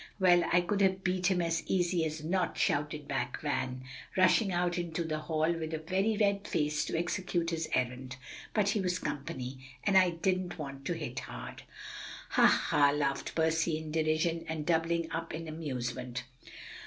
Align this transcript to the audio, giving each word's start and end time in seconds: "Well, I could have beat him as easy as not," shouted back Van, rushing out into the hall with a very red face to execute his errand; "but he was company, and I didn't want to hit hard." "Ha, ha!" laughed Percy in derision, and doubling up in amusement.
"Well, 0.19 0.43
I 0.51 0.61
could 0.61 0.81
have 0.81 1.03
beat 1.03 1.27
him 1.29 1.43
as 1.43 1.61
easy 1.67 2.03
as 2.05 2.23
not," 2.23 2.57
shouted 2.57 3.07
back 3.07 3.39
Van, 3.39 3.83
rushing 4.17 4.51
out 4.51 4.79
into 4.79 5.03
the 5.03 5.19
hall 5.19 5.53
with 5.53 5.75
a 5.75 5.77
very 5.77 6.17
red 6.17 6.47
face 6.47 6.83
to 6.85 6.97
execute 6.97 7.51
his 7.51 7.69
errand; 7.75 8.15
"but 8.51 8.69
he 8.69 8.79
was 8.81 8.97
company, 8.97 9.59
and 9.83 9.95
I 9.95 10.09
didn't 10.09 10.57
want 10.57 10.85
to 10.85 10.93
hit 10.93 11.19
hard." 11.19 11.61
"Ha, 12.29 12.47
ha!" 12.47 12.89
laughed 12.89 13.35
Percy 13.35 13.77
in 13.77 13.91
derision, 13.91 14.43
and 14.47 14.65
doubling 14.65 15.07
up 15.11 15.35
in 15.35 15.47
amusement. 15.47 16.23